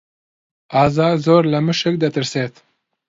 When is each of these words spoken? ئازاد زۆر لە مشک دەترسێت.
ئازاد 0.73 1.15
زۆر 1.25 1.43
لە 1.53 1.59
مشک 1.67 1.95
دەترسێت. 2.03 2.53